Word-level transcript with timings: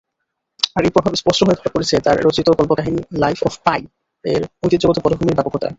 আর 0.75 0.83
এই 0.83 0.93
প্রভাব 0.95 1.13
স্পষ্ট 1.15 1.39
হয়ে 1.43 1.57
ধরা 1.59 1.73
পড়েছে 1.75 1.95
তার 2.05 2.17
রচিত 2.25 2.47
কল্প-কাহিনী 2.51 2.99
"লাইফ 3.15 3.39
অফ 3.43 3.53
পাই" 3.65 3.81
এর 4.25 4.41
ঐতিহ্যগত 4.63 4.97
পটভূমির 5.01 5.37
ব্যাপকতায়। 5.37 5.69